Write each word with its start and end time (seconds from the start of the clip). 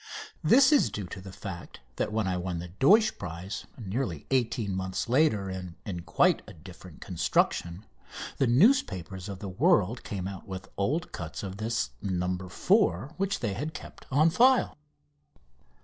This 0.43 0.71
is 0.71 0.89
due 0.89 1.05
to 1.05 1.21
the 1.21 1.31
fact 1.31 1.79
that 1.97 2.11
when 2.11 2.25
I 2.25 2.35
won 2.35 2.57
the 2.57 2.69
Deutsch 2.69 3.19
prize, 3.19 3.67
nearly 3.77 4.25
eighteen 4.31 4.73
months 4.75 5.07
later 5.07 5.47
and 5.47 5.75
in 5.85 5.99
quite 5.99 6.41
a 6.47 6.55
different 6.55 7.01
construction, 7.01 7.85
the 8.37 8.47
newspapers 8.47 9.29
of 9.29 9.37
the 9.37 9.47
world 9.47 10.03
came 10.03 10.27
out 10.27 10.47
with 10.47 10.71
old 10.75 11.11
cuts 11.11 11.43
of 11.43 11.57
this 11.57 11.91
"No. 12.01 12.35
4," 12.49 13.13
which 13.17 13.41
they 13.41 13.53
had 13.53 13.75
kept 13.75 14.07
on 14.09 14.31
file. 14.31 14.75